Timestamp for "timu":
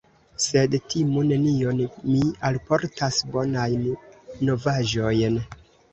0.93-1.23